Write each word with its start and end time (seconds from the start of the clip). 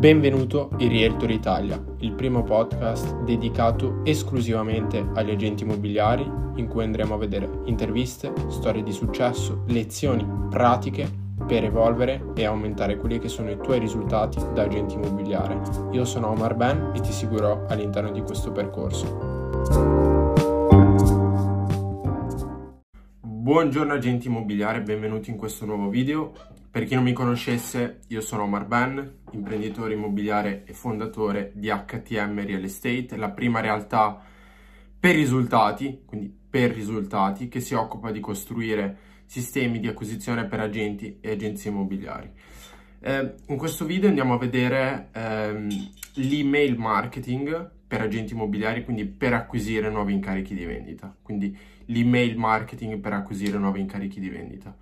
Benvenuto 0.00 0.70
in 0.78 0.88
Realtor 0.88 1.30
Italia, 1.30 1.78
il 1.98 2.12
primo 2.12 2.42
podcast 2.42 3.16
dedicato 3.24 4.00
esclusivamente 4.02 5.06
agli 5.12 5.30
agenti 5.30 5.62
immobiliari 5.62 6.22
in 6.54 6.68
cui 6.68 6.84
andremo 6.84 7.12
a 7.12 7.18
vedere 7.18 7.60
interviste, 7.66 8.32
storie 8.48 8.82
di 8.82 8.92
successo, 8.92 9.62
lezioni 9.66 10.26
pratiche 10.48 11.06
per 11.46 11.64
evolvere 11.64 12.32
e 12.34 12.46
aumentare 12.46 12.96
quelli 12.96 13.18
che 13.18 13.28
sono 13.28 13.50
i 13.50 13.58
tuoi 13.58 13.78
risultati 13.78 14.38
da 14.54 14.62
agente 14.62 14.94
immobiliare. 14.94 15.60
Io 15.90 16.06
sono 16.06 16.30
Omar 16.30 16.54
Ben 16.54 16.92
e 16.94 17.00
ti 17.00 17.12
seguirò 17.12 17.66
all'interno 17.68 18.10
di 18.10 18.22
questo 18.22 18.52
percorso. 18.52 19.28
Buongiorno 23.20 23.92
agenti 23.92 24.28
immobiliari, 24.28 24.80
benvenuti 24.80 25.28
in 25.28 25.36
questo 25.36 25.66
nuovo 25.66 25.90
video. 25.90 26.32
Per 26.70 26.84
chi 26.84 26.94
non 26.94 27.02
mi 27.02 27.12
conoscesse, 27.12 28.02
io 28.06 28.20
sono 28.20 28.44
Omar 28.44 28.64
Ben, 28.64 29.22
imprenditore 29.32 29.94
immobiliare 29.94 30.62
e 30.64 30.72
fondatore 30.72 31.50
di 31.52 31.66
HTM 31.66 32.46
Real 32.46 32.62
Estate, 32.62 33.16
la 33.16 33.30
prima 33.30 33.58
realtà 33.58 34.22
per 35.00 35.16
risultati, 35.16 36.02
quindi 36.06 36.32
per 36.48 36.70
risultati, 36.70 37.48
che 37.48 37.58
si 37.58 37.74
occupa 37.74 38.12
di 38.12 38.20
costruire 38.20 38.96
sistemi 39.26 39.80
di 39.80 39.88
acquisizione 39.88 40.44
per 40.44 40.60
agenti 40.60 41.18
e 41.20 41.32
agenzie 41.32 41.72
immobiliari. 41.72 42.30
Eh, 43.00 43.34
in 43.46 43.56
questo 43.56 43.84
video 43.84 44.08
andiamo 44.08 44.34
a 44.34 44.38
vedere 44.38 45.08
ehm, 45.12 45.68
l'email 46.14 46.78
marketing 46.78 47.68
per 47.84 48.00
agenti 48.02 48.34
immobiliari, 48.34 48.84
quindi 48.84 49.06
per 49.06 49.32
acquisire 49.32 49.90
nuovi 49.90 50.12
incarichi 50.12 50.54
di 50.54 50.64
vendita. 50.64 51.12
Quindi 51.20 51.56
l'email 51.86 52.36
marketing 52.36 53.00
per 53.00 53.12
acquisire 53.12 53.58
nuovi 53.58 53.80
incarichi 53.80 54.20
di 54.20 54.28
vendita. 54.28 54.76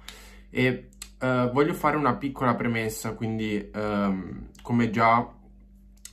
E 0.51 0.89
uh, 1.21 1.51
voglio 1.51 1.75
fare 1.75 1.97
una 1.97 2.15
piccola 2.17 2.55
premessa, 2.55 3.15
quindi 3.15 3.71
um, 3.75 4.49
come 4.63 4.91
già 4.91 5.29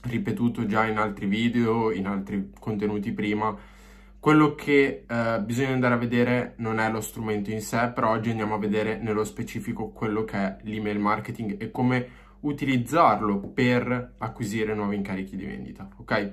ripetuto 0.02 0.66
già 0.66 0.86
in 0.86 0.98
altri 0.98 1.26
video, 1.26 1.90
in 1.92 2.06
altri 2.06 2.52
contenuti 2.58 3.12
prima, 3.12 3.56
quello 4.18 4.54
che 4.54 5.04
uh, 5.08 5.42
bisogna 5.42 5.72
andare 5.72 5.94
a 5.94 5.98
vedere 5.98 6.54
non 6.56 6.80
è 6.80 6.90
lo 6.90 7.00
strumento 7.00 7.50
in 7.50 7.60
sé, 7.60 7.90
però 7.94 8.10
oggi 8.10 8.30
andiamo 8.30 8.54
a 8.54 8.58
vedere 8.58 8.98
nello 8.98 9.24
specifico 9.24 9.88
quello 9.90 10.24
che 10.24 10.36
è 10.36 10.56
l'email 10.62 10.98
marketing 10.98 11.60
e 11.60 11.70
come 11.70 12.08
utilizzarlo 12.40 13.38
per 13.38 14.14
acquisire 14.18 14.74
nuovi 14.74 14.96
incarichi 14.96 15.36
di 15.36 15.44
vendita, 15.44 15.88
ok? 15.96 16.32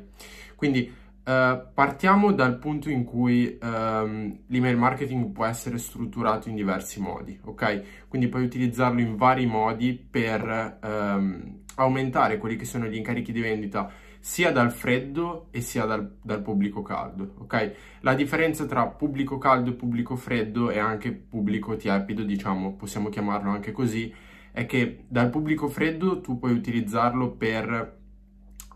Quindi 0.56 0.92
Uh, 1.26 1.72
partiamo 1.74 2.34
dal 2.34 2.58
punto 2.58 2.90
in 2.90 3.06
cui 3.06 3.58
um, 3.62 4.40
l'email 4.48 4.76
marketing 4.76 5.32
può 5.32 5.46
essere 5.46 5.78
strutturato 5.78 6.50
in 6.50 6.56
diversi 6.56 7.00
modi, 7.00 7.40
ok? 7.42 8.08
Quindi 8.10 8.28
puoi 8.28 8.44
utilizzarlo 8.44 9.00
in 9.00 9.16
vari 9.16 9.46
modi 9.46 9.94
per 9.94 10.80
um, 10.84 11.62
aumentare 11.76 12.38
quelli 12.38 12.58
che 12.58 12.66
sono 12.66 12.88
gli 12.88 12.98
incarichi 12.98 13.32
di 13.32 13.40
vendita 13.40 13.90
sia 14.20 14.52
dal 14.52 14.72
freddo 14.72 15.48
e 15.52 15.62
sia 15.62 15.86
dal, 15.86 16.18
dal, 16.22 16.42
pubblico 16.42 16.82
caldo, 16.82 17.36
ok? 17.40 17.74
La 18.02 18.16
differenza 18.16 18.66
tra 18.66 18.86
pubblico 18.88 19.38
caldo 19.38 19.70
e 19.70 19.74
pubblico 19.74 20.18
freddo 20.18 20.72
e 20.72 20.80
anche 20.80 21.14
pubblico 21.14 21.78
tiepido, 21.78 22.24
diciamo, 22.24 22.76
possiamo 22.76 23.08
chiamarlo 23.08 23.50
anche 23.50 23.72
così, 23.72 24.14
è 24.52 24.66
che 24.66 25.06
dal 25.08 25.30
pubblico 25.30 25.70
freddo 25.70 26.20
tu 26.20 26.38
puoi 26.38 26.52
utilizzarlo 26.52 27.32
per 27.32 28.02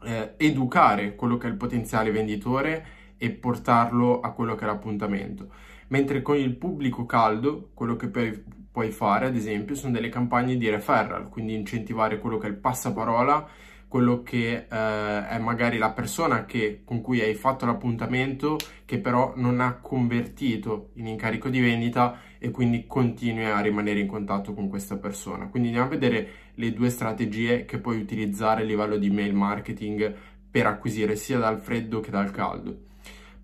eh, 0.03 0.33
educare 0.37 1.15
quello 1.15 1.37
che 1.37 1.47
è 1.47 1.49
il 1.49 1.57
potenziale 1.57 2.11
venditore 2.11 2.85
e 3.17 3.31
portarlo 3.31 4.19
a 4.19 4.31
quello 4.31 4.55
che 4.55 4.63
è 4.63 4.67
l'appuntamento. 4.67 5.49
Mentre 5.89 6.21
con 6.21 6.37
il 6.37 6.55
pubblico 6.55 7.05
caldo, 7.05 7.69
quello 7.73 7.95
che 7.95 8.07
puoi, 8.09 8.43
puoi 8.71 8.91
fare, 8.91 9.27
ad 9.27 9.35
esempio, 9.35 9.75
sono 9.75 9.93
delle 9.93 10.09
campagne 10.09 10.57
di 10.57 10.69
referral, 10.69 11.29
quindi 11.29 11.53
incentivare 11.53 12.19
quello 12.19 12.37
che 12.37 12.47
è 12.47 12.49
il 12.49 12.57
passaparola 12.57 13.47
quello 13.87 14.21
che 14.21 14.65
eh, 14.69 15.27
è 15.27 15.37
magari 15.39 15.77
la 15.77 15.91
persona 15.91 16.45
che, 16.45 16.81
con 16.83 17.01
cui 17.01 17.21
hai 17.21 17.33
fatto 17.35 17.65
l'appuntamento 17.65 18.57
che 18.85 18.99
però 18.99 19.33
non 19.35 19.61
ha 19.61 19.75
convertito 19.75 20.89
in 20.95 21.07
incarico 21.07 21.49
di 21.49 21.59
vendita 21.59 22.19
e 22.37 22.51
quindi 22.51 22.85
continui 22.85 23.45
a 23.45 23.59
rimanere 23.59 23.99
in 23.99 24.07
contatto 24.07 24.53
con 24.53 24.67
questa 24.67 24.97
persona. 24.97 25.47
Quindi 25.47 25.69
andiamo 25.69 25.87
a 25.87 25.91
vedere 25.91 26.29
le 26.55 26.73
due 26.73 26.89
strategie 26.89 27.65
che 27.65 27.79
puoi 27.79 27.99
utilizzare 27.99 28.61
a 28.61 28.65
livello 28.65 28.97
di 28.97 29.09
mail 29.09 29.33
marketing 29.33 30.13
per 30.49 30.65
acquisire 30.65 31.15
sia 31.15 31.37
dal 31.37 31.59
freddo 31.59 31.99
che 31.99 32.11
dal 32.11 32.31
caldo. 32.31 32.85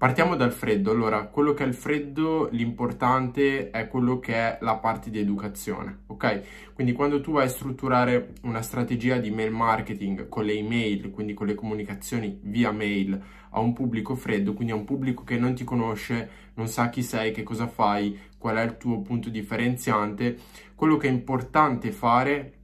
Partiamo 0.04 0.36
dal 0.36 0.52
freddo, 0.52 0.92
allora 0.92 1.28
quello 1.28 1.54
che 1.54 1.64
è 1.64 1.66
il 1.66 1.74
freddo, 1.74 2.50
l'importante 2.52 3.70
è 3.70 3.88
quello 3.88 4.20
che 4.20 4.34
è 4.34 4.58
la 4.60 4.76
parte 4.76 5.10
di 5.10 5.18
educazione, 5.18 6.00
ok? 6.08 6.74
Quindi 6.74 6.92
quando 6.92 7.22
tu 7.22 7.32
vai 7.32 7.46
a 7.46 7.50
strutturare 7.50 8.34
una 8.42 8.62
strategia 8.62 9.16
di 9.16 9.32
mail 9.32 9.54
marketing 9.54 10.28
con 10.28 10.44
le 10.44 10.56
email, 10.56 11.10
quindi 11.10 11.34
con 11.34 11.48
le 11.48 11.56
comunicazioni 11.56 12.38
via 12.42 12.72
mail 12.72 13.18
a 13.52 13.62
un 13.62 13.72
pubblico 13.72 14.14
freddo, 14.16 14.52
quindi 14.52 14.74
a 14.74 14.76
un 14.76 14.84
pubblico 14.84 15.24
che 15.24 15.38
non 15.38 15.54
ti 15.54 15.64
conosce, 15.64 16.30
non 16.56 16.68
sa 16.68 16.90
chi 16.90 17.02
sei, 17.02 17.32
che 17.32 17.44
cosa 17.44 17.68
fai, 17.68 18.20
qual 18.38 18.58
è 18.58 18.62
il 18.62 18.76
tuo 18.76 19.00
punto 19.00 19.30
differenziante, 19.30 20.38
quello 20.76 20.98
che 20.98 21.08
è 21.08 21.12
importante 21.12 21.94
fare 21.94 22.58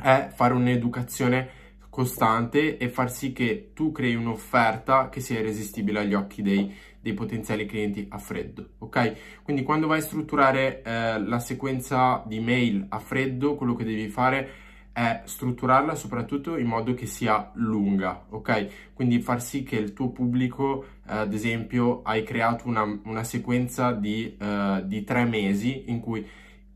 è 0.00 0.30
fare 0.32 0.54
un'educazione 0.54 1.48
costante 1.90 2.78
e 2.78 2.88
far 2.88 3.10
sì 3.10 3.32
che 3.32 3.72
tu 3.74 3.90
crei 3.90 4.14
un'offerta 4.14 5.08
che 5.08 5.20
sia 5.20 5.40
irresistibile 5.40 5.98
agli 5.98 6.14
occhi 6.14 6.40
dei, 6.40 6.72
dei, 7.00 7.12
potenziali 7.12 7.66
clienti 7.66 8.06
a 8.08 8.18
freddo, 8.18 8.70
ok? 8.78 9.42
Quindi 9.42 9.64
quando 9.64 9.88
vai 9.88 9.98
a 9.98 10.02
strutturare 10.02 10.82
eh, 10.82 11.20
la 11.20 11.40
sequenza 11.40 12.22
di 12.24 12.38
mail 12.38 12.86
a 12.88 13.00
freddo, 13.00 13.56
quello 13.56 13.74
che 13.74 13.84
devi 13.84 14.08
fare 14.08 14.68
è 14.92 15.22
strutturarla 15.24 15.94
soprattutto 15.94 16.56
in 16.56 16.66
modo 16.66 16.94
che 16.94 17.06
sia 17.06 17.50
lunga, 17.54 18.26
ok? 18.28 18.92
Quindi 18.94 19.20
far 19.20 19.42
sì 19.42 19.62
che 19.62 19.76
il 19.76 19.92
tuo 19.92 20.10
pubblico, 20.10 20.84
eh, 21.08 21.16
ad 21.16 21.32
esempio, 21.32 22.02
hai 22.02 22.22
creato 22.22 22.68
una, 22.68 22.84
una 23.04 23.24
sequenza 23.24 23.92
di, 23.92 24.36
eh, 24.38 24.82
di 24.84 25.02
tre 25.04 25.24
mesi 25.24 25.90
in 25.90 26.00
cui 26.00 26.26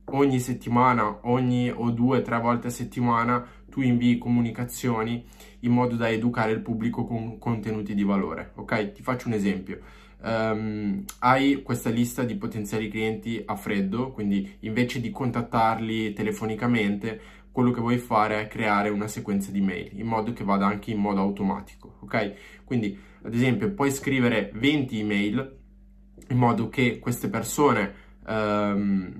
ogni 0.06 0.38
settimana, 0.38 1.20
ogni 1.22 1.70
o 1.70 1.90
due, 1.90 2.22
tre 2.22 2.38
volte 2.38 2.68
a 2.68 2.70
settimana 2.70 3.46
tu 3.74 3.80
invii 3.80 4.18
comunicazioni 4.18 5.24
in 5.60 5.72
modo 5.72 5.96
da 5.96 6.08
educare 6.08 6.52
il 6.52 6.60
pubblico 6.60 7.04
con 7.04 7.38
contenuti 7.38 7.94
di 7.94 8.04
valore, 8.04 8.52
ok? 8.54 8.92
Ti 8.92 9.02
faccio 9.02 9.26
un 9.26 9.34
esempio. 9.34 9.80
Um, 10.22 11.04
hai 11.18 11.60
questa 11.62 11.90
lista 11.90 12.22
di 12.22 12.36
potenziali 12.36 12.88
clienti 12.88 13.42
a 13.44 13.56
freddo, 13.56 14.12
quindi 14.12 14.56
invece 14.60 15.00
di 15.00 15.10
contattarli 15.10 16.12
telefonicamente, 16.12 17.20
quello 17.50 17.72
che 17.72 17.80
vuoi 17.80 17.98
fare 17.98 18.42
è 18.42 18.46
creare 18.46 18.90
una 18.90 19.08
sequenza 19.08 19.50
di 19.50 19.60
mail 19.60 19.98
in 19.98 20.06
modo 20.06 20.32
che 20.32 20.44
vada 20.44 20.66
anche 20.66 20.92
in 20.92 20.98
modo 20.98 21.20
automatico, 21.20 21.96
ok? 22.02 22.62
Quindi, 22.64 22.96
ad 23.22 23.34
esempio, 23.34 23.72
puoi 23.72 23.90
scrivere 23.90 24.50
20 24.54 25.00
email 25.00 25.56
in 26.28 26.36
modo 26.36 26.68
che 26.68 27.00
queste 27.00 27.28
persone 27.28 28.02
um, 28.26 29.12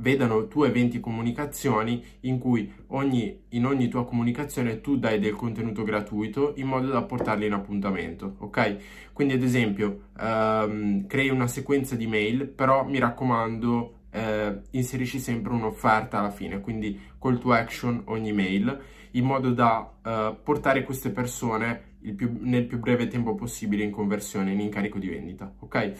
vedano 0.00 0.46
tue 0.48 0.70
20 0.70 1.00
comunicazioni 1.00 2.04
in 2.20 2.38
cui 2.38 2.72
ogni, 2.88 3.44
in 3.50 3.66
ogni 3.66 3.88
tua 3.88 4.04
comunicazione 4.04 4.80
tu 4.80 4.96
dai 4.96 5.18
del 5.18 5.34
contenuto 5.34 5.82
gratuito 5.82 6.54
in 6.56 6.66
modo 6.66 6.88
da 6.88 7.02
portarli 7.02 7.46
in 7.46 7.52
appuntamento, 7.52 8.36
ok? 8.38 8.76
Quindi 9.12 9.34
ad 9.34 9.42
esempio 9.42 10.02
um, 10.20 11.06
crei 11.06 11.30
una 11.30 11.46
sequenza 11.46 11.96
di 11.96 12.06
mail, 12.06 12.46
però 12.46 12.84
mi 12.84 12.98
raccomando 12.98 13.94
eh, 14.10 14.60
inserisci 14.70 15.18
sempre 15.18 15.52
un'offerta 15.52 16.18
alla 16.18 16.30
fine, 16.30 16.60
quindi 16.60 16.98
call 17.18 17.38
to 17.38 17.52
action 17.52 18.02
ogni 18.06 18.32
mail, 18.32 18.80
in 19.12 19.24
modo 19.24 19.52
da 19.52 19.90
uh, 20.02 20.36
portare 20.42 20.84
queste 20.84 21.10
persone 21.10 21.96
più, 22.14 22.36
nel 22.40 22.66
più 22.66 22.78
breve 22.78 23.08
tempo 23.08 23.34
possibile 23.34 23.82
in 23.82 23.90
conversione, 23.90 24.52
in 24.52 24.60
incarico 24.60 24.98
di 24.98 25.08
vendita, 25.08 25.52
ok? 25.58 25.92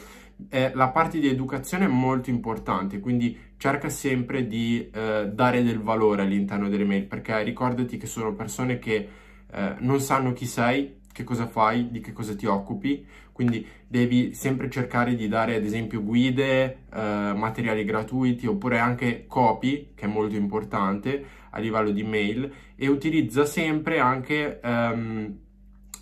Eh, 0.48 0.70
la 0.74 0.88
parte 0.90 1.18
di 1.18 1.28
educazione 1.28 1.86
è 1.86 1.88
molto 1.88 2.30
importante, 2.30 3.00
quindi 3.00 3.36
cerca 3.56 3.88
sempre 3.88 4.46
di 4.46 4.88
eh, 4.92 5.30
dare 5.32 5.64
del 5.64 5.80
valore 5.80 6.22
all'interno 6.22 6.68
delle 6.68 6.84
mail, 6.84 7.06
perché 7.06 7.42
ricordati 7.42 7.96
che 7.96 8.06
sono 8.06 8.32
persone 8.34 8.78
che 8.78 9.08
eh, 9.50 9.74
non 9.80 10.00
sanno 10.00 10.32
chi 10.32 10.46
sei, 10.46 11.00
che 11.12 11.24
cosa 11.24 11.48
fai, 11.48 11.90
di 11.90 12.00
che 12.00 12.12
cosa 12.12 12.36
ti 12.36 12.46
occupi, 12.46 13.04
quindi 13.32 13.66
devi 13.86 14.32
sempre 14.32 14.70
cercare 14.70 15.16
di 15.16 15.26
dare 15.26 15.56
ad 15.56 15.64
esempio 15.64 16.02
guide, 16.02 16.84
eh, 16.92 17.32
materiali 17.34 17.84
gratuiti 17.84 18.46
oppure 18.46 18.78
anche 18.78 19.26
copy, 19.26 19.90
che 19.94 20.04
è 20.04 20.08
molto 20.08 20.36
importante 20.36 21.24
a 21.50 21.58
livello 21.58 21.90
di 21.90 22.04
mail, 22.04 22.50
e 22.76 22.86
utilizza 22.86 23.44
sempre 23.44 23.98
anche 23.98 24.60
ehm, 24.60 25.36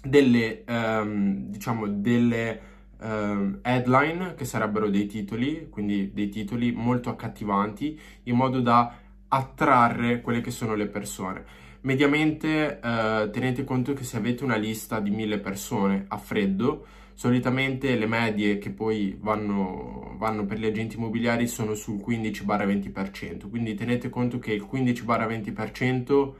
delle, 0.03 0.65
ehm, 0.65 1.49
diciamo, 1.49 1.89
delle 1.89 2.75
uh, 3.01 3.59
headline, 3.63 4.35
che 4.37 4.45
sarebbero 4.45 4.89
dei 4.89 5.07
titoli, 5.07 5.69
quindi 5.71 6.13
dei 6.13 6.29
titoli 6.29 6.73
molto 6.73 7.11
accattivanti, 7.11 7.99
in 8.25 8.37
modo 8.37 8.61
da 8.61 8.95
attrarre 9.29 10.21
quelle 10.21 10.41
che 10.41 10.51
sono 10.51 10.75
le 10.75 10.87
persone. 10.87 11.45
Mediamente 11.83 12.81
uh, 12.83 13.31
tenete 13.31 13.65
conto 13.65 13.93
che 13.93 14.05
se 14.05 14.17
avete 14.17 14.45
una 14.45 14.57
lista 14.57 14.99
di 14.99 15.11
mille 15.11 15.39
persone 15.39 16.05
a 16.09 16.17
freddo, 16.17 16.87
solitamente 17.17 17.97
le 17.97 18.07
medie 18.07 18.59
che 18.59 18.71
poi 18.71 19.17
vanno, 19.19 20.15
vanno 20.19 20.45
per 20.45 20.59
gli 20.59 20.67
agenti 20.67 20.97
immobiliari 20.97 21.47
sono 21.47 21.75
sul 21.75 22.03
15-20%, 22.07 23.49
quindi 23.49 23.75
tenete 23.75 24.11
conto 24.11 24.39
che 24.39 24.53
il 24.53 24.69
15-20% 24.71 26.33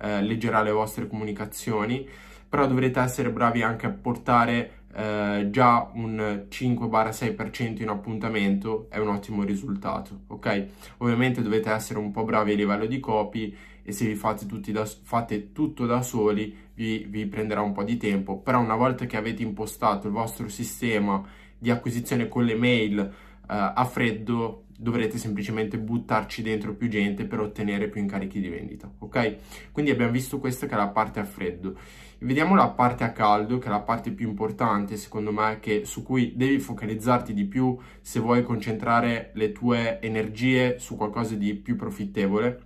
eh, 0.00 0.22
leggerà 0.22 0.62
le 0.62 0.72
vostre 0.72 1.06
comunicazioni, 1.06 2.08
però 2.48 2.66
dovrete 2.66 2.98
essere 3.00 3.30
bravi 3.30 3.62
anche 3.62 3.86
a 3.86 3.90
portare 3.90 4.83
eh, 4.96 5.48
già 5.50 5.90
un 5.94 6.46
5-6% 6.48 7.82
in 7.82 7.88
appuntamento 7.88 8.86
è 8.90 8.98
un 8.98 9.08
ottimo 9.08 9.42
risultato, 9.42 10.20
ok? 10.28 10.66
Ovviamente 10.98 11.42
dovete 11.42 11.70
essere 11.70 11.98
un 11.98 12.10
po' 12.10 12.24
bravi 12.24 12.52
a 12.52 12.56
livello 12.56 12.86
di 12.86 13.00
copy 13.00 13.54
e 13.82 13.92
se 13.92 14.06
vi 14.06 14.14
fate, 14.14 14.46
da, 14.72 14.84
fate 14.84 15.52
tutto 15.52 15.84
da 15.84 16.00
soli 16.00 16.56
vi, 16.74 17.06
vi 17.08 17.26
prenderà 17.26 17.60
un 17.60 17.72
po' 17.72 17.82
di 17.82 17.96
tempo, 17.96 18.38
però 18.38 18.60
una 18.60 18.76
volta 18.76 19.04
che 19.06 19.16
avete 19.16 19.42
impostato 19.42 20.06
il 20.06 20.12
vostro 20.12 20.48
sistema 20.48 21.22
di 21.58 21.70
acquisizione 21.70 22.28
con 22.28 22.44
le 22.44 22.54
mail 22.54 23.12
a 23.46 23.84
freddo 23.84 24.64
dovrete 24.76 25.18
semplicemente 25.18 25.78
buttarci 25.78 26.42
dentro 26.42 26.74
più 26.74 26.88
gente 26.88 27.26
per 27.26 27.40
ottenere 27.40 27.88
più 27.88 28.00
incarichi 28.00 28.40
di 28.40 28.48
vendita, 28.48 28.90
ok? 28.98 29.36
Quindi 29.72 29.90
abbiamo 29.90 30.12
visto 30.12 30.38
questa 30.38 30.66
che 30.66 30.74
è 30.74 30.76
la 30.76 30.88
parte 30.88 31.20
a 31.20 31.24
freddo. 31.24 31.76
Vediamo 32.18 32.54
la 32.54 32.68
parte 32.68 33.04
a 33.04 33.12
caldo, 33.12 33.58
che 33.58 33.66
è 33.66 33.70
la 33.70 33.80
parte 33.80 34.10
più 34.10 34.28
importante, 34.28 34.96
secondo 34.96 35.30
me, 35.30 35.58
che, 35.60 35.84
su 35.84 36.02
cui 36.02 36.34
devi 36.36 36.58
focalizzarti 36.58 37.34
di 37.34 37.44
più 37.44 37.76
se 38.00 38.18
vuoi 38.18 38.42
concentrare 38.42 39.30
le 39.34 39.52
tue 39.52 40.00
energie 40.00 40.78
su 40.78 40.96
qualcosa 40.96 41.34
di 41.34 41.54
più 41.54 41.76
profittevole. 41.76 42.62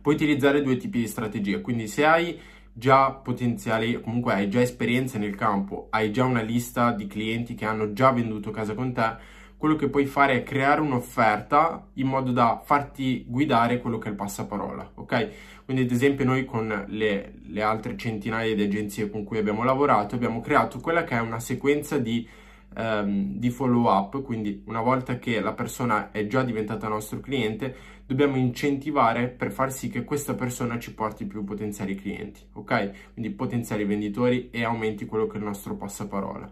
Puoi 0.00 0.14
utilizzare 0.14 0.62
due 0.62 0.76
tipi 0.76 1.00
di 1.00 1.06
strategie, 1.06 1.60
quindi 1.60 1.88
se 1.88 2.04
hai 2.04 2.38
già 2.72 3.10
potenziali, 3.12 4.00
comunque 4.00 4.32
hai 4.32 4.48
già 4.48 4.60
esperienze 4.60 5.18
nel 5.18 5.34
campo, 5.34 5.88
hai 5.90 6.10
già 6.10 6.24
una 6.24 6.42
lista 6.42 6.92
di 6.92 7.06
clienti 7.06 7.54
che 7.54 7.64
hanno 7.64 7.92
già 7.92 8.10
venduto 8.12 8.50
casa 8.50 8.74
con 8.74 8.92
te, 8.92 9.40
quello 9.62 9.76
che 9.76 9.88
puoi 9.88 10.06
fare 10.06 10.34
è 10.34 10.42
creare 10.42 10.80
un'offerta 10.80 11.90
in 11.92 12.08
modo 12.08 12.32
da 12.32 12.60
farti 12.64 13.24
guidare 13.28 13.78
quello 13.78 13.96
che 13.98 14.08
è 14.08 14.10
il 14.10 14.16
passaparola, 14.16 14.90
ok? 14.96 15.30
Quindi 15.64 15.84
ad 15.84 15.92
esempio 15.92 16.24
noi 16.24 16.44
con 16.44 16.86
le, 16.88 17.34
le 17.44 17.62
altre 17.62 17.96
centinaia 17.96 18.56
di 18.56 18.62
agenzie 18.64 19.08
con 19.08 19.22
cui 19.22 19.38
abbiamo 19.38 19.62
lavorato 19.62 20.16
abbiamo 20.16 20.40
creato 20.40 20.80
quella 20.80 21.04
che 21.04 21.14
è 21.14 21.20
una 21.20 21.38
sequenza 21.38 21.98
di, 21.98 22.28
um, 22.74 23.38
di 23.38 23.50
follow 23.50 23.84
up, 23.84 24.20
quindi 24.22 24.64
una 24.66 24.80
volta 24.80 25.20
che 25.20 25.38
la 25.38 25.52
persona 25.52 26.10
è 26.10 26.26
già 26.26 26.42
diventata 26.42 26.88
nostro 26.88 27.20
cliente 27.20 27.76
dobbiamo 28.04 28.38
incentivare 28.38 29.28
per 29.28 29.52
far 29.52 29.72
sì 29.72 29.88
che 29.88 30.02
questa 30.02 30.34
persona 30.34 30.76
ci 30.80 30.92
porti 30.92 31.24
più 31.24 31.44
potenziali 31.44 31.94
clienti, 31.94 32.40
ok? 32.54 33.12
Quindi 33.12 33.30
potenziali 33.30 33.84
venditori 33.84 34.50
e 34.50 34.64
aumenti 34.64 35.06
quello 35.06 35.28
che 35.28 35.34
è 35.34 35.38
il 35.38 35.44
nostro 35.44 35.76
passaparola. 35.76 36.50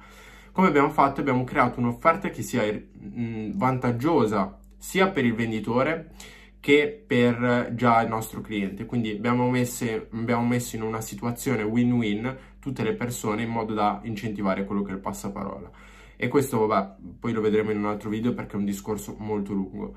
Come 0.53 0.69
abbiamo 0.69 0.91
fatto? 0.91 1.21
Abbiamo 1.21 1.45
creato 1.45 1.81
un'offerta 1.81 2.31
che 2.31 2.43
sia 2.43 2.63
mh, 2.63 3.57
vantaggiosa 3.57 4.59
sia 4.77 5.09
per 5.11 5.25
il 5.25 5.35
venditore 5.35 6.13
che 6.61 7.05
per 7.07 7.73
già 7.75 8.03
il 8.03 8.09
nostro 8.09 8.41
cliente. 8.41 8.85
Quindi 8.85 9.11
abbiamo, 9.11 9.49
messe, 9.49 10.09
abbiamo 10.13 10.47
messo 10.47 10.77
in 10.77 10.83
una 10.83 11.01
situazione 11.01 11.63
win-win 11.63 12.37
tutte 12.59 12.83
le 12.83 12.95
persone 12.95 13.43
in 13.43 13.49
modo 13.51 13.73
da 13.75 14.01
incentivare 14.05 14.65
quello 14.65 14.83
che 14.83 14.91
è 14.91 14.95
il 14.95 15.01
passaparola. 15.01 15.71
E 16.17 16.29
questo, 16.29 16.67
vabbè, 16.67 16.97
poi 17.19 17.33
lo 17.33 17.41
vedremo 17.41 17.71
in 17.71 17.79
un 17.79 17.87
altro 17.87 18.11
video 18.11 18.35
perché 18.35 18.53
è 18.53 18.59
un 18.59 18.67
discorso 18.67 19.17
molto 19.19 19.55
lungo. 19.55 19.95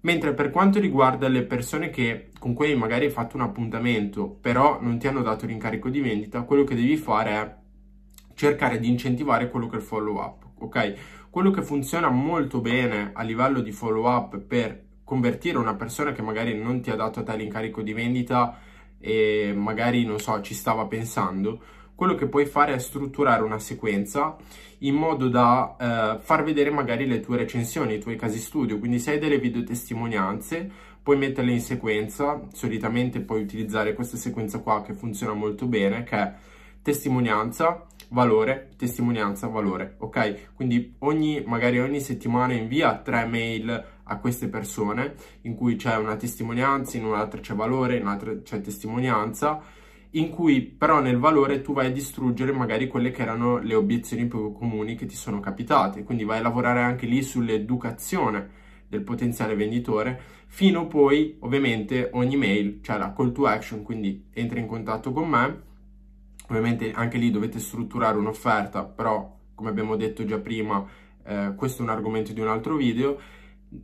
Mentre 0.00 0.34
per 0.34 0.50
quanto 0.50 0.80
riguarda 0.80 1.28
le 1.28 1.44
persone 1.44 1.90
che, 1.90 2.30
con 2.40 2.54
cui 2.54 2.74
magari 2.74 3.04
hai 3.04 3.10
fatto 3.12 3.36
un 3.36 3.42
appuntamento, 3.42 4.28
però 4.28 4.80
non 4.80 4.98
ti 4.98 5.06
hanno 5.06 5.22
dato 5.22 5.46
l'incarico 5.46 5.88
di 5.88 6.00
vendita, 6.00 6.42
quello 6.42 6.64
che 6.64 6.74
devi 6.74 6.96
fare 6.96 7.30
è 7.30 7.56
cercare 8.34 8.78
di 8.78 8.88
incentivare 8.88 9.50
quello 9.50 9.66
che 9.66 9.76
è 9.76 9.78
il 9.78 9.84
follow 9.84 10.18
up, 10.18 10.44
ok? 10.58 10.94
Quello 11.30 11.50
che 11.50 11.62
funziona 11.62 12.08
molto 12.08 12.60
bene 12.60 13.10
a 13.14 13.22
livello 13.22 13.60
di 13.60 13.72
follow 13.72 14.06
up 14.06 14.38
per 14.38 14.84
convertire 15.04 15.58
una 15.58 15.74
persona 15.74 16.12
che 16.12 16.22
magari 16.22 16.56
non 16.56 16.80
ti 16.80 16.90
ha 16.90 16.96
dato 16.96 17.20
a 17.20 17.22
te 17.22 17.36
l'incarico 17.36 17.82
di 17.82 17.92
vendita 17.92 18.58
e 18.98 19.52
magari, 19.54 20.04
non 20.04 20.18
so, 20.18 20.40
ci 20.40 20.54
stava 20.54 20.86
pensando, 20.86 21.60
quello 21.94 22.14
che 22.14 22.26
puoi 22.26 22.46
fare 22.46 22.74
è 22.74 22.78
strutturare 22.78 23.42
una 23.42 23.58
sequenza 23.58 24.36
in 24.78 24.94
modo 24.94 25.28
da 25.28 25.76
eh, 26.16 26.18
far 26.20 26.42
vedere 26.42 26.70
magari 26.70 27.06
le 27.06 27.20
tue 27.20 27.36
recensioni, 27.36 27.94
i 27.94 28.00
tuoi 28.00 28.16
casi 28.16 28.38
studio, 28.38 28.78
quindi 28.78 28.98
se 28.98 29.12
hai 29.12 29.18
delle 29.18 29.38
video 29.38 29.62
testimonianze 29.62 30.68
puoi 31.02 31.16
metterle 31.16 31.52
in 31.52 31.60
sequenza, 31.60 32.40
solitamente 32.52 33.20
puoi 33.20 33.42
utilizzare 33.42 33.94
questa 33.94 34.16
sequenza 34.16 34.60
qua 34.60 34.82
che 34.82 34.94
funziona 34.94 35.34
molto 35.34 35.66
bene, 35.66 36.04
che 36.04 36.16
è 36.16 36.32
testimonianza, 36.82 37.86
valore, 38.12 38.74
testimonianza, 38.76 39.48
valore, 39.48 39.96
ok? 39.98 40.54
Quindi 40.54 40.94
ogni, 41.00 41.42
magari 41.46 41.80
ogni 41.80 42.00
settimana 42.00 42.52
invia 42.52 42.98
tre 42.98 43.26
mail 43.26 43.84
a 44.04 44.18
queste 44.18 44.48
persone 44.48 45.14
in 45.42 45.54
cui 45.54 45.76
c'è 45.76 45.96
una 45.96 46.16
testimonianza, 46.16 46.96
in 46.98 47.06
un'altra 47.06 47.40
c'è 47.40 47.54
valore, 47.54 47.96
in 47.96 48.02
un'altra 48.02 48.40
c'è 48.42 48.60
testimonianza, 48.60 49.62
in 50.10 50.28
cui 50.28 50.60
però 50.60 51.00
nel 51.00 51.16
valore 51.18 51.62
tu 51.62 51.72
vai 51.72 51.86
a 51.86 51.90
distruggere 51.90 52.52
magari 52.52 52.86
quelle 52.86 53.10
che 53.10 53.22
erano 53.22 53.58
le 53.58 53.74
obiezioni 53.74 54.26
più 54.26 54.52
comuni 54.52 54.94
che 54.94 55.06
ti 55.06 55.16
sono 55.16 55.40
capitate, 55.40 56.04
quindi 56.04 56.24
vai 56.24 56.38
a 56.38 56.42
lavorare 56.42 56.80
anche 56.80 57.06
lì 57.06 57.22
sull'educazione 57.22 58.60
del 58.88 59.02
potenziale 59.02 59.54
venditore, 59.54 60.20
fino 60.48 60.86
poi 60.86 61.36
ovviamente 61.40 62.10
ogni 62.12 62.36
mail 62.36 62.80
c'è 62.82 62.98
la 62.98 63.14
call 63.14 63.32
to 63.32 63.46
action, 63.46 63.82
quindi 63.82 64.26
entra 64.34 64.58
in 64.58 64.66
contatto 64.66 65.12
con 65.12 65.30
me, 65.30 65.70
Ovviamente 66.52 66.92
anche 66.92 67.16
lì 67.16 67.30
dovete 67.30 67.58
strutturare 67.58 68.18
un'offerta, 68.18 68.84
però 68.84 69.38
come 69.54 69.70
abbiamo 69.70 69.96
detto 69.96 70.22
già 70.26 70.38
prima, 70.38 70.86
eh, 71.24 71.54
questo 71.56 71.80
è 71.80 71.84
un 71.84 71.90
argomento 71.90 72.34
di 72.34 72.40
un 72.40 72.48
altro 72.48 72.76
video, 72.76 73.18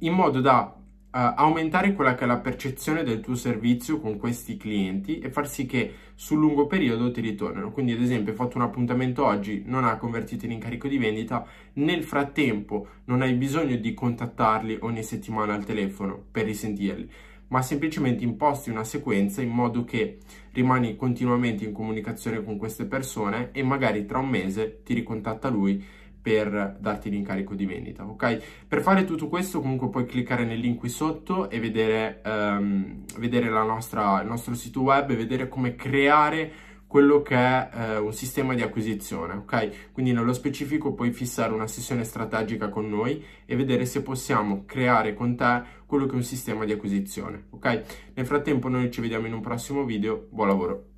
in 0.00 0.12
modo 0.12 0.42
da 0.42 0.74
uh, 0.74 0.82
aumentare 1.10 1.94
quella 1.94 2.14
che 2.14 2.24
è 2.24 2.26
la 2.26 2.40
percezione 2.40 3.04
del 3.04 3.20
tuo 3.20 3.36
servizio 3.36 4.00
con 4.00 4.18
questi 4.18 4.58
clienti 4.58 5.18
e 5.18 5.30
far 5.30 5.48
sì 5.48 5.64
che 5.64 5.94
sul 6.14 6.40
lungo 6.40 6.66
periodo 6.66 7.10
ti 7.10 7.22
ritornino. 7.22 7.72
Quindi 7.72 7.92
ad 7.92 8.02
esempio 8.02 8.32
hai 8.32 8.36
fatto 8.36 8.58
un 8.58 8.64
appuntamento 8.64 9.24
oggi, 9.24 9.62
non 9.64 9.84
ha 9.84 9.96
convertito 9.96 10.44
in 10.44 10.52
incarico 10.52 10.88
di 10.88 10.98
vendita, 10.98 11.46
nel 11.74 12.04
frattempo 12.04 12.86
non 13.06 13.22
hai 13.22 13.32
bisogno 13.32 13.76
di 13.76 13.94
contattarli 13.94 14.76
ogni 14.82 15.02
settimana 15.02 15.54
al 15.54 15.64
telefono 15.64 16.22
per 16.30 16.44
risentirli 16.44 17.10
ma 17.48 17.62
semplicemente 17.62 18.24
imposti 18.24 18.70
una 18.70 18.84
sequenza 18.84 19.40
in 19.42 19.50
modo 19.50 19.84
che 19.84 20.18
rimani 20.52 20.96
continuamente 20.96 21.64
in 21.64 21.72
comunicazione 21.72 22.42
con 22.42 22.56
queste 22.56 22.84
persone 22.84 23.50
e 23.52 23.62
magari 23.62 24.06
tra 24.06 24.18
un 24.18 24.28
mese 24.28 24.82
ti 24.82 24.94
ricontatta 24.94 25.48
lui 25.48 25.82
per 26.20 26.76
darti 26.78 27.08
l'incarico 27.08 27.54
di 27.54 27.64
vendita, 27.64 28.04
ok? 28.04 28.66
Per 28.68 28.82
fare 28.82 29.04
tutto 29.04 29.28
questo 29.28 29.60
comunque 29.60 29.88
puoi 29.88 30.04
cliccare 30.04 30.44
nel 30.44 30.58
link 30.58 30.78
qui 30.78 30.88
sotto 30.88 31.48
e 31.48 31.58
vedere, 31.58 32.20
um, 32.24 33.04
vedere 33.16 33.48
nostra, 33.48 34.20
il 34.20 34.28
nostro 34.28 34.54
sito 34.54 34.82
web 34.82 35.10
e 35.10 35.16
vedere 35.16 35.48
come 35.48 35.74
creare 35.74 36.52
quello 36.88 37.20
che 37.20 37.36
è 37.36 37.70
eh, 37.72 37.96
un 37.98 38.12
sistema 38.12 38.54
di 38.54 38.62
acquisizione, 38.62 39.34
ok? 39.34 39.92
Quindi 39.92 40.12
nello 40.12 40.32
specifico 40.32 40.94
puoi 40.94 41.12
fissare 41.12 41.52
una 41.52 41.68
sessione 41.68 42.02
strategica 42.02 42.70
con 42.70 42.88
noi 42.88 43.22
e 43.44 43.54
vedere 43.54 43.84
se 43.84 44.02
possiamo 44.02 44.64
creare 44.64 45.14
con 45.14 45.36
te 45.36 45.62
quello 45.86 46.06
che 46.06 46.12
è 46.12 46.16
un 46.16 46.24
sistema 46.24 46.64
di 46.64 46.72
acquisizione, 46.72 47.44
ok? 47.50 47.82
Nel 48.14 48.26
frattempo 48.26 48.68
noi 48.68 48.90
ci 48.90 49.02
vediamo 49.02 49.26
in 49.26 49.34
un 49.34 49.40
prossimo 49.42 49.84
video, 49.84 50.26
buon 50.30 50.48
lavoro! 50.48 50.97